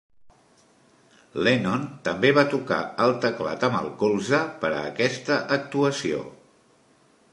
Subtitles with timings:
[1.47, 6.25] Lennon també va tocar el teclat amb el colze per aquesta actuació.